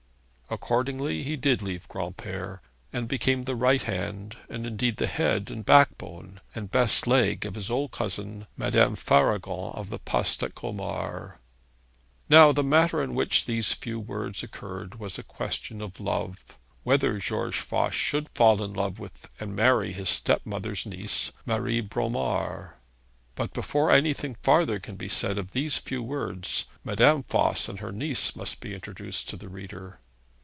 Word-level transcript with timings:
Accordingly 0.53 1.23
he 1.23 1.37
did 1.37 1.61
leave 1.61 1.87
Granpere, 1.87 2.59
and 2.91 3.07
became 3.07 3.43
the 3.43 3.55
right 3.55 3.83
hand, 3.83 4.35
and 4.49 4.65
indeed 4.67 4.97
the 4.97 5.07
head, 5.07 5.49
and 5.49 5.65
backbone, 5.65 6.41
and 6.53 6.69
best 6.69 7.07
leg 7.07 7.45
of 7.45 7.55
his 7.55 7.71
old 7.71 7.91
cousin 7.91 8.47
Madame 8.57 8.97
Faragon 8.97 9.71
of 9.73 9.89
the 9.89 9.97
Poste 9.97 10.43
at 10.43 10.53
Colmar. 10.53 11.39
Now 12.27 12.51
the 12.51 12.65
matter 12.65 13.01
on 13.01 13.15
which 13.15 13.45
these 13.45 13.71
few 13.71 13.97
words 13.97 14.43
occurred 14.43 14.95
was 14.95 15.17
a 15.17 15.23
question 15.23 15.81
of 15.81 16.01
love 16.01 16.43
whether 16.83 17.17
George 17.17 17.59
Voss 17.61 17.93
should 17.93 18.27
fall 18.35 18.61
in 18.61 18.73
love 18.73 18.99
with 18.99 19.29
and 19.39 19.55
marry 19.55 19.93
his 19.93 20.09
step 20.09 20.41
mother's 20.43 20.85
niece 20.85 21.31
Marie 21.45 21.79
Bromar. 21.81 22.75
But 23.35 23.53
before 23.53 23.89
anything 23.89 24.35
farther 24.43 24.79
can 24.81 24.97
be 24.97 25.07
said 25.07 25.37
of 25.37 25.53
these 25.53 25.77
few 25.77 26.03
words, 26.03 26.65
Madame 26.83 27.23
Voss 27.23 27.69
and 27.69 27.79
her 27.79 27.93
niece 27.93 28.35
must 28.35 28.59
be 28.59 28.73
introduced 28.73 29.29
to 29.29 29.37
the 29.37 29.47
reader. 29.47 29.99